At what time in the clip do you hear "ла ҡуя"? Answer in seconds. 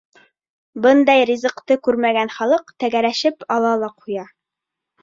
3.85-4.27